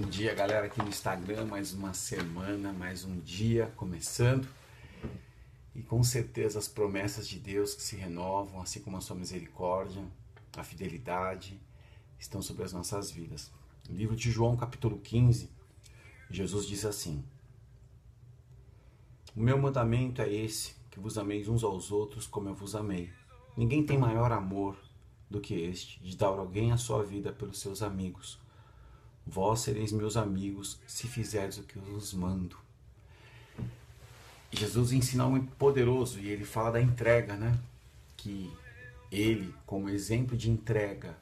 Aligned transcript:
Bom 0.00 0.08
dia, 0.08 0.32
galera, 0.32 0.66
aqui 0.66 0.80
no 0.80 0.88
Instagram. 0.88 1.46
Mais 1.46 1.74
uma 1.74 1.92
semana, 1.92 2.72
mais 2.72 3.04
um 3.04 3.18
dia 3.18 3.66
começando. 3.74 4.46
E 5.74 5.82
com 5.82 6.04
certeza 6.04 6.60
as 6.60 6.68
promessas 6.68 7.26
de 7.26 7.36
Deus 7.36 7.74
que 7.74 7.82
se 7.82 7.96
renovam, 7.96 8.62
assim 8.62 8.80
como 8.80 8.96
a 8.96 9.00
sua 9.00 9.16
misericórdia, 9.16 10.00
a 10.56 10.62
fidelidade, 10.62 11.60
estão 12.16 12.40
sobre 12.40 12.62
as 12.62 12.72
nossas 12.72 13.10
vidas. 13.10 13.50
No 13.88 13.96
livro 13.96 14.14
de 14.14 14.30
João, 14.30 14.56
capítulo 14.56 15.00
15, 15.00 15.50
Jesus 16.30 16.64
diz 16.68 16.84
assim: 16.84 17.24
O 19.34 19.40
meu 19.40 19.58
mandamento 19.58 20.22
é 20.22 20.32
esse, 20.32 20.76
que 20.92 21.00
vos 21.00 21.18
ameis 21.18 21.48
uns 21.48 21.64
aos 21.64 21.90
outros 21.90 22.24
como 22.24 22.48
eu 22.48 22.54
vos 22.54 22.76
amei. 22.76 23.10
Ninguém 23.56 23.84
tem 23.84 23.98
maior 23.98 24.30
amor 24.30 24.78
do 25.28 25.40
que 25.40 25.54
este, 25.54 26.00
de 26.00 26.16
dar 26.16 26.28
alguém 26.28 26.70
a 26.70 26.76
sua 26.76 27.02
vida 27.02 27.32
pelos 27.32 27.58
seus 27.58 27.82
amigos. 27.82 28.38
Vós 29.30 29.60
sereis 29.60 29.92
meus 29.92 30.16
amigos 30.16 30.80
se 30.86 31.06
fizerdes 31.06 31.58
o 31.58 31.62
que 31.62 31.76
eu 31.76 31.82
vos 31.82 32.14
mando. 32.14 32.56
Jesus 34.50 34.90
ensina 34.90 35.24
algo 35.24 35.44
poderoso 35.58 36.18
e 36.18 36.28
ele 36.28 36.46
fala 36.46 36.72
da 36.72 36.80
entrega, 36.80 37.36
né? 37.36 37.58
Que 38.16 38.50
ele, 39.12 39.54
como 39.66 39.90
exemplo 39.90 40.34
de 40.34 40.50
entrega 40.50 41.14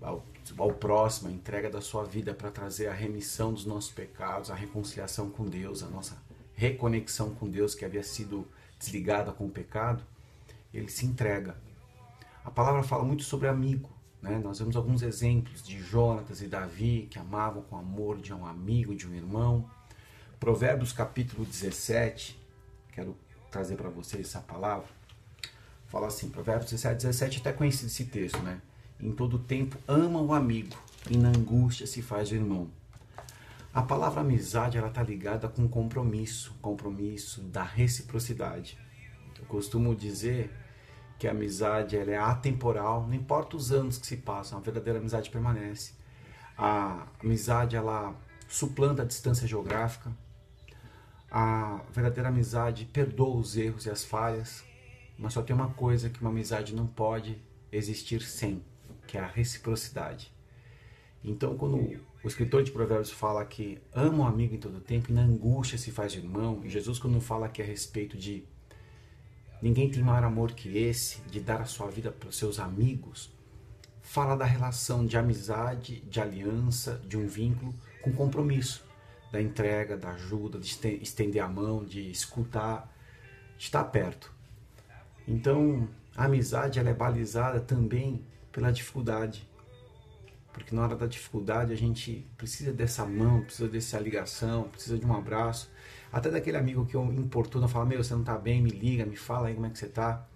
ao, 0.00 0.24
ao 0.56 0.72
próximo, 0.72 1.28
a 1.28 1.32
entrega 1.32 1.68
da 1.68 1.80
sua 1.80 2.04
vida 2.04 2.32
para 2.32 2.52
trazer 2.52 2.86
a 2.86 2.94
remissão 2.94 3.52
dos 3.52 3.64
nossos 3.64 3.90
pecados, 3.90 4.48
a 4.48 4.54
reconciliação 4.54 5.28
com 5.28 5.46
Deus, 5.46 5.82
a 5.82 5.88
nossa 5.88 6.16
reconexão 6.54 7.34
com 7.34 7.50
Deus 7.50 7.74
que 7.74 7.84
havia 7.84 8.04
sido 8.04 8.46
desligada 8.78 9.32
com 9.32 9.46
o 9.46 9.50
pecado, 9.50 10.04
ele 10.72 10.88
se 10.88 11.04
entrega. 11.04 11.56
A 12.44 12.50
palavra 12.50 12.84
fala 12.84 13.02
muito 13.02 13.24
sobre 13.24 13.48
amigo. 13.48 13.90
Né? 14.22 14.38
Nós 14.38 14.58
vemos 14.58 14.76
alguns 14.76 15.02
exemplos 15.02 15.62
de 15.62 15.80
Jonatas 15.80 16.42
e 16.42 16.46
Davi 16.46 17.08
que 17.10 17.18
amavam 17.18 17.62
com 17.62 17.76
amor 17.76 18.18
de 18.18 18.32
um 18.32 18.46
amigo, 18.46 18.94
de 18.94 19.06
um 19.06 19.14
irmão. 19.14 19.68
Provérbios 20.38 20.92
capítulo 20.92 21.44
17, 21.44 22.38
quero 22.92 23.16
trazer 23.50 23.76
para 23.76 23.90
vocês 23.90 24.26
essa 24.26 24.40
palavra. 24.40 24.88
Fala 25.86 26.06
assim, 26.06 26.28
Provérbios 26.28 26.70
17, 26.70 26.96
17, 26.96 27.40
até 27.40 27.52
conhecido 27.52 27.88
esse 27.88 28.04
texto, 28.04 28.38
né? 28.42 28.60
Em 29.00 29.12
todo 29.12 29.38
tempo 29.38 29.76
ama 29.88 30.20
o 30.20 30.32
amigo 30.32 30.76
e 31.10 31.16
na 31.16 31.30
angústia 31.30 31.86
se 31.86 32.02
faz 32.02 32.30
o 32.30 32.34
irmão. 32.34 32.70
A 33.72 33.82
palavra 33.82 34.20
amizade 34.20 34.76
ela 34.76 34.88
está 34.88 35.02
ligada 35.02 35.48
com 35.48 35.66
compromisso, 35.68 36.54
compromisso 36.60 37.40
da 37.42 37.62
reciprocidade. 37.62 38.76
Eu 39.38 39.44
costumo 39.46 39.94
dizer 39.94 40.50
que 41.20 41.28
a 41.28 41.32
amizade 41.32 41.98
ela 41.98 42.10
é 42.10 42.16
atemporal, 42.16 43.06
não 43.06 43.12
importa 43.12 43.54
os 43.54 43.70
anos 43.70 43.98
que 43.98 44.06
se 44.06 44.16
passam, 44.16 44.58
a 44.58 44.62
verdadeira 44.62 44.98
amizade 44.98 45.28
permanece. 45.28 45.92
A 46.56 47.06
amizade 47.22 47.76
ela 47.76 48.16
suplanta 48.48 49.02
a 49.02 49.04
distância 49.04 49.46
geográfica. 49.46 50.10
A 51.30 51.82
verdadeira 51.92 52.30
amizade 52.30 52.86
perdoa 52.86 53.36
os 53.36 53.54
erros 53.54 53.84
e 53.84 53.90
as 53.90 54.02
falhas, 54.02 54.64
mas 55.18 55.34
só 55.34 55.42
tem 55.42 55.54
uma 55.54 55.68
coisa 55.68 56.08
que 56.08 56.22
uma 56.22 56.30
amizade 56.30 56.74
não 56.74 56.86
pode 56.86 57.36
existir 57.70 58.22
sem, 58.22 58.64
que 59.06 59.18
é 59.18 59.20
a 59.20 59.26
reciprocidade. 59.26 60.32
Então, 61.22 61.54
quando 61.54 61.76
o 62.24 62.26
escritor 62.28 62.62
de 62.62 62.70
Provérbios 62.70 63.10
fala 63.10 63.44
que 63.44 63.78
ama 63.92 64.24
o 64.24 64.26
amigo 64.26 64.54
em 64.54 64.58
todo 64.58 64.80
tempo 64.80 65.10
e 65.10 65.12
na 65.12 65.20
angústia 65.20 65.76
se 65.76 65.90
faz 65.90 66.14
irmão, 66.14 66.62
e 66.64 66.70
Jesus 66.70 66.98
quando 66.98 67.20
fala 67.20 67.44
aqui 67.44 67.60
a 67.60 67.64
respeito 67.64 68.16
de 68.16 68.42
Ninguém 69.62 69.90
tem 69.90 70.02
maior 70.02 70.24
amor 70.24 70.52
que 70.52 70.78
esse 70.78 71.20
de 71.22 71.40
dar 71.40 71.60
a 71.60 71.66
sua 71.66 71.90
vida 71.90 72.10
para 72.10 72.28
os 72.28 72.36
seus 72.36 72.58
amigos. 72.58 73.30
Fala 74.00 74.34
da 74.34 74.44
relação 74.44 75.04
de 75.04 75.18
amizade, 75.18 76.00
de 76.00 76.18
aliança, 76.18 77.00
de 77.06 77.16
um 77.16 77.26
vínculo 77.26 77.74
com 78.00 78.10
compromisso, 78.12 78.84
da 79.30 79.40
entrega, 79.40 79.96
da 79.96 80.12
ajuda, 80.12 80.58
de 80.58 80.70
estender 81.02 81.42
a 81.42 81.48
mão, 81.48 81.84
de 81.84 82.10
escutar, 82.10 82.90
de 83.58 83.64
estar 83.64 83.84
perto. 83.84 84.32
Então, 85.28 85.88
a 86.16 86.24
amizade 86.24 86.78
ela 86.78 86.88
é 86.88 86.94
balizada 86.94 87.60
também 87.60 88.24
pela 88.50 88.72
dificuldade. 88.72 89.46
Porque 90.52 90.74
na 90.74 90.82
hora 90.82 90.96
da 90.96 91.06
dificuldade 91.06 91.72
a 91.72 91.76
gente 91.76 92.26
precisa 92.36 92.72
dessa 92.72 93.04
mão, 93.06 93.42
precisa 93.42 93.68
dessa 93.68 93.98
ligação, 93.98 94.64
precisa 94.64 94.98
de 94.98 95.06
um 95.06 95.14
abraço. 95.14 95.70
Até 96.12 96.30
daquele 96.30 96.56
amigo 96.56 96.84
que 96.84 96.96
eu 96.96 97.04
importuno, 97.04 97.68
fala, 97.68 97.86
meu, 97.86 98.02
você 98.02 98.14
não 98.14 98.24
tá 98.24 98.36
bem, 98.36 98.60
me 98.60 98.70
liga, 98.70 99.06
me 99.06 99.16
fala 99.16 99.48
aí 99.48 99.54
como 99.54 99.66
é 99.66 99.70
que 99.70 99.78
você 99.78 99.88
tá. 99.88 100.26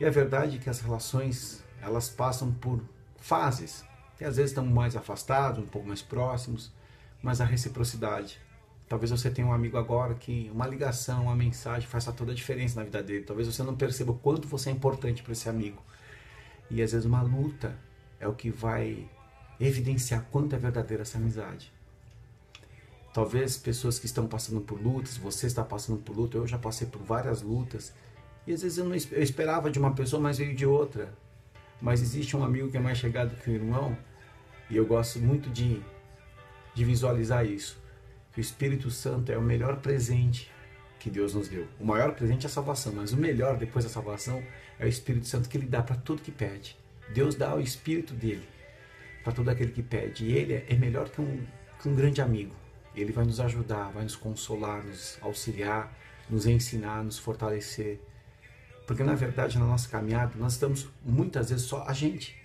E 0.00 0.04
a 0.04 0.10
verdade 0.10 0.56
é 0.56 0.58
que 0.58 0.68
as 0.68 0.80
relações, 0.80 1.64
elas 1.80 2.08
passam 2.08 2.52
por 2.52 2.82
fases. 3.18 3.84
E 4.20 4.24
às 4.24 4.36
vezes 4.36 4.50
estamos 4.50 4.72
mais 4.72 4.96
afastados, 4.96 5.62
um 5.62 5.66
pouco 5.66 5.86
mais 5.86 6.02
próximos, 6.02 6.72
mas 7.22 7.40
a 7.40 7.44
reciprocidade. 7.44 8.40
Talvez 8.88 9.10
você 9.10 9.30
tenha 9.30 9.46
um 9.46 9.52
amigo 9.52 9.76
agora 9.76 10.14
que 10.14 10.50
uma 10.52 10.66
ligação, 10.66 11.24
uma 11.24 11.36
mensagem 11.36 11.88
faça 11.88 12.12
toda 12.12 12.32
a 12.32 12.34
diferença 12.34 12.78
na 12.78 12.84
vida 12.84 13.02
dele. 13.02 13.24
Talvez 13.24 13.48
você 13.48 13.62
não 13.62 13.74
perceba 13.76 14.12
o 14.12 14.18
quanto 14.18 14.46
você 14.46 14.70
é 14.70 14.72
importante 14.72 15.22
para 15.22 15.32
esse 15.32 15.48
amigo. 15.48 15.82
E 16.70 16.82
às 16.82 16.92
vezes 16.92 17.06
uma 17.06 17.22
luta 17.22 17.76
é 18.20 18.28
o 18.28 18.34
que 18.34 18.50
vai 18.50 19.08
evidenciar 19.60 20.26
quanto 20.30 20.54
é 20.54 20.58
verdadeira 20.58 21.02
essa 21.02 21.18
amizade. 21.18 21.72
Talvez 23.12 23.56
pessoas 23.56 23.98
que 23.98 24.06
estão 24.06 24.26
passando 24.26 24.60
por 24.60 24.80
lutas, 24.80 25.16
você 25.16 25.46
está 25.46 25.64
passando 25.64 25.98
por 25.98 26.14
luta, 26.14 26.36
eu 26.36 26.46
já 26.46 26.58
passei 26.58 26.86
por 26.86 27.00
várias 27.02 27.40
lutas. 27.40 27.94
E 28.46 28.52
às 28.52 28.62
vezes 28.62 28.76
eu, 28.76 28.84
não, 28.84 28.94
eu 28.94 29.22
esperava 29.22 29.70
de 29.70 29.78
uma 29.78 29.94
pessoa, 29.94 30.20
mas 30.20 30.36
veio 30.36 30.54
de 30.54 30.66
outra. 30.66 31.14
Mas 31.80 32.02
existe 32.02 32.36
um 32.36 32.44
amigo 32.44 32.70
que 32.70 32.76
é 32.76 32.80
mais 32.80 32.98
chegado 32.98 33.34
que 33.36 33.50
o 33.50 33.54
irmão, 33.54 33.96
e 34.68 34.76
eu 34.76 34.84
gosto 34.84 35.18
muito 35.18 35.48
de, 35.48 35.82
de 36.74 36.84
visualizar 36.84 37.46
isso. 37.46 37.78
Que 38.32 38.40
o 38.40 38.42
Espírito 38.42 38.90
Santo 38.90 39.32
é 39.32 39.38
o 39.38 39.42
melhor 39.42 39.80
presente 39.80 40.50
que 41.00 41.08
Deus 41.08 41.32
nos 41.32 41.48
deu. 41.48 41.66
O 41.80 41.86
maior 41.86 42.14
presente 42.14 42.44
é 42.44 42.48
a 42.48 42.52
salvação, 42.52 42.92
mas 42.92 43.12
o 43.12 43.16
melhor 43.16 43.56
depois 43.56 43.84
da 43.86 43.90
salvação 43.90 44.42
é 44.78 44.84
o 44.84 44.88
Espírito 44.88 45.26
Santo 45.26 45.48
que 45.48 45.56
Ele 45.56 45.66
dá 45.66 45.82
para 45.82 45.96
tudo 45.96 46.20
que 46.20 46.30
pede. 46.30 46.76
Deus 47.14 47.34
dá 47.34 47.54
o 47.54 47.60
Espírito 47.60 48.12
dele 48.12 48.46
para 49.26 49.32
todo 49.32 49.48
aquele 49.48 49.72
que 49.72 49.82
pede. 49.82 50.24
E 50.24 50.32
Ele 50.32 50.64
é 50.68 50.76
melhor 50.76 51.08
que 51.08 51.20
um, 51.20 51.44
que 51.82 51.88
um 51.88 51.96
grande 51.96 52.20
amigo. 52.20 52.54
Ele 52.94 53.10
vai 53.10 53.24
nos 53.24 53.40
ajudar, 53.40 53.90
vai 53.90 54.04
nos 54.04 54.14
consolar, 54.14 54.84
nos 54.84 55.18
auxiliar, 55.20 55.92
nos 56.30 56.46
ensinar, 56.46 57.02
nos 57.02 57.18
fortalecer. 57.18 58.00
Porque 58.86 59.02
na 59.02 59.16
verdade, 59.16 59.58
na 59.58 59.64
nossa 59.64 59.88
caminhada, 59.88 60.34
nós 60.36 60.52
estamos 60.52 60.88
muitas 61.04 61.50
vezes 61.50 61.66
só 61.66 61.82
a 61.88 61.92
gente 61.92 62.36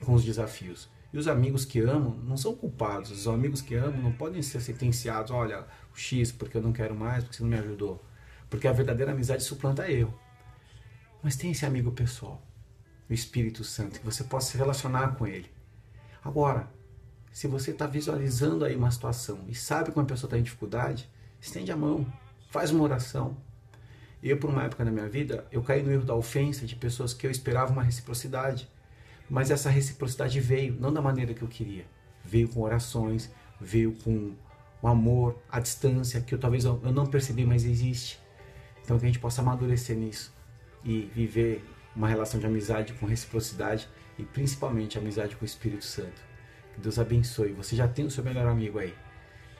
com 0.00 0.12
os 0.12 0.22
desafios. 0.22 0.86
E 1.14 1.16
os 1.16 1.26
amigos 1.28 1.64
que 1.64 1.80
amam 1.80 2.14
não 2.24 2.36
são 2.36 2.54
culpados. 2.54 3.10
Os 3.10 3.26
amigos 3.26 3.62
que 3.62 3.74
amam 3.74 4.02
não 4.02 4.12
podem 4.12 4.42
ser 4.42 4.60
sentenciados, 4.60 5.30
olha, 5.30 5.64
o 5.94 5.98
X 5.98 6.30
porque 6.30 6.58
eu 6.58 6.62
não 6.62 6.74
quero 6.74 6.94
mais, 6.94 7.24
porque 7.24 7.38
você 7.38 7.42
não 7.42 7.48
me 7.48 7.58
ajudou. 7.58 8.04
Porque 8.50 8.68
a 8.68 8.72
verdadeira 8.72 9.12
amizade 9.12 9.42
suplanta 9.42 9.88
eu. 9.90 10.12
Mas 11.22 11.36
tem 11.36 11.52
esse 11.52 11.64
amigo 11.64 11.90
pessoal, 11.90 12.42
o 13.08 13.14
Espírito 13.14 13.64
Santo, 13.64 13.98
que 13.98 14.04
você 14.04 14.24
possa 14.24 14.52
se 14.52 14.58
relacionar 14.58 15.16
com 15.16 15.26
ele. 15.26 15.55
Agora, 16.26 16.68
se 17.30 17.46
você 17.46 17.70
está 17.70 17.86
visualizando 17.86 18.64
aí 18.64 18.74
uma 18.74 18.90
situação 18.90 19.44
e 19.46 19.54
sabe 19.54 19.92
que 19.92 19.96
uma 19.96 20.04
pessoa 20.04 20.26
está 20.26 20.36
em 20.36 20.42
dificuldade, 20.42 21.08
estende 21.40 21.70
a 21.70 21.76
mão, 21.76 22.04
faz 22.50 22.72
uma 22.72 22.82
oração. 22.82 23.36
Eu, 24.20 24.36
por 24.36 24.50
uma 24.50 24.64
época 24.64 24.84
da 24.84 24.90
minha 24.90 25.08
vida, 25.08 25.46
eu 25.52 25.62
caí 25.62 25.84
no 25.84 25.92
erro 25.92 26.04
da 26.04 26.16
ofensa 26.16 26.66
de 26.66 26.74
pessoas 26.74 27.14
que 27.14 27.28
eu 27.28 27.30
esperava 27.30 27.72
uma 27.72 27.82
reciprocidade. 27.82 28.68
Mas 29.30 29.52
essa 29.52 29.70
reciprocidade 29.70 30.40
veio, 30.40 30.76
não 30.80 30.92
da 30.92 31.00
maneira 31.00 31.32
que 31.32 31.42
eu 31.42 31.48
queria. 31.48 31.86
Veio 32.24 32.48
com 32.48 32.62
orações, 32.62 33.30
veio 33.60 33.92
com 34.02 34.34
o 34.82 34.88
amor, 34.88 35.38
a 35.48 35.60
distância, 35.60 36.20
que 36.20 36.34
eu 36.34 36.40
talvez 36.40 36.64
eu 36.64 36.80
não 36.92 37.06
percebi, 37.06 37.46
mas 37.46 37.64
existe. 37.64 38.18
Então 38.82 38.98
que 38.98 39.04
a 39.04 39.08
gente 39.08 39.20
possa 39.20 39.42
amadurecer 39.42 39.96
nisso 39.96 40.34
e 40.84 41.02
viver 41.14 41.64
uma 41.94 42.08
relação 42.08 42.40
de 42.40 42.46
amizade 42.46 42.94
com 42.94 43.06
reciprocidade 43.06 43.88
e 44.18 44.24
principalmente 44.24 44.98
amizade 44.98 45.36
com 45.36 45.44
o 45.44 45.46
Espírito 45.46 45.84
Santo. 45.84 46.22
Que 46.74 46.80
Deus 46.80 46.98
abençoe. 46.98 47.52
Você 47.52 47.76
já 47.76 47.88
tem 47.88 48.04
o 48.04 48.10
seu 48.10 48.24
melhor 48.24 48.46
amigo 48.46 48.78
aí. 48.78 48.94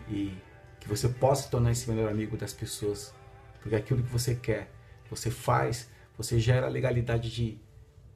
E 0.08 0.36
que 0.80 0.88
você 0.88 1.08
possa 1.08 1.48
tornar 1.48 1.72
esse 1.72 1.90
melhor 1.90 2.10
amigo 2.10 2.36
das 2.36 2.52
pessoas. 2.52 3.14
Porque 3.60 3.74
aquilo 3.74 4.02
que 4.02 4.10
você 4.10 4.34
quer, 4.34 4.70
você 5.10 5.30
faz, 5.30 5.90
você 6.16 6.38
gera 6.38 6.66
a 6.66 6.70
legalidade 6.70 7.30
de, 7.30 7.58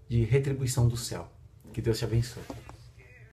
de 0.09 0.25
retribuição 0.25 0.89
do 0.89 0.97
céu. 0.97 1.31
Que 1.73 1.81
Deus 1.81 1.99
te 1.99 2.05
abençoe. 2.05 2.43